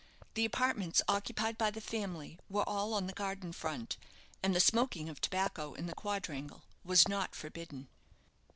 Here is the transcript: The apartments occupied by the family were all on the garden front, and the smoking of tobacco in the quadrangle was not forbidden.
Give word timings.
The 0.33 0.45
apartments 0.45 1.03
occupied 1.07 1.59
by 1.59 1.69
the 1.69 1.79
family 1.79 2.39
were 2.49 2.67
all 2.67 2.95
on 2.95 3.05
the 3.05 3.13
garden 3.13 3.51
front, 3.53 3.97
and 4.41 4.55
the 4.55 4.59
smoking 4.59 5.09
of 5.09 5.21
tobacco 5.21 5.75
in 5.75 5.85
the 5.85 5.93
quadrangle 5.93 6.63
was 6.83 7.07
not 7.07 7.35
forbidden. 7.35 7.87